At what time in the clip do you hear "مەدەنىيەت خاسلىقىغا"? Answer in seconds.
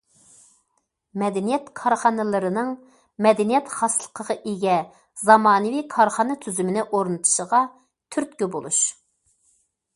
3.27-4.37